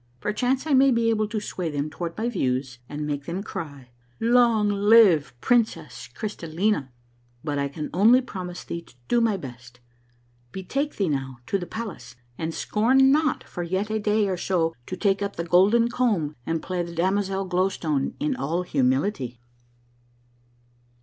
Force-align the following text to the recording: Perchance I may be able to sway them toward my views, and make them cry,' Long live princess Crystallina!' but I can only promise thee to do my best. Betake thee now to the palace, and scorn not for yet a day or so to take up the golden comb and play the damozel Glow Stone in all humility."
Perchance 0.19 0.65
I 0.65 0.73
may 0.73 0.89
be 0.89 1.11
able 1.11 1.27
to 1.27 1.39
sway 1.39 1.69
them 1.69 1.91
toward 1.91 2.17
my 2.17 2.27
views, 2.27 2.79
and 2.89 3.05
make 3.05 3.25
them 3.25 3.43
cry,' 3.43 3.91
Long 4.39 4.67
live 4.67 5.35
princess 5.41 6.09
Crystallina!' 6.15 6.89
but 7.43 7.59
I 7.59 7.67
can 7.67 7.91
only 7.93 8.19
promise 8.19 8.63
thee 8.63 8.81
to 8.81 8.95
do 9.07 9.21
my 9.21 9.37
best. 9.37 9.79
Betake 10.51 10.95
thee 10.95 11.07
now 11.07 11.37
to 11.45 11.59
the 11.59 11.67
palace, 11.67 12.15
and 12.35 12.51
scorn 12.51 13.11
not 13.11 13.43
for 13.43 13.61
yet 13.61 13.91
a 13.91 13.99
day 13.99 14.27
or 14.27 14.37
so 14.37 14.73
to 14.87 14.97
take 14.97 15.21
up 15.21 15.35
the 15.35 15.43
golden 15.43 15.87
comb 15.87 16.35
and 16.47 16.63
play 16.63 16.81
the 16.81 16.95
damozel 16.95 17.45
Glow 17.45 17.69
Stone 17.69 18.15
in 18.19 18.35
all 18.35 18.63
humility." 18.63 19.39